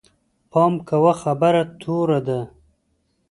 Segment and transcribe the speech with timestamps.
[0.51, 2.39] پام کوه، خبره توره ده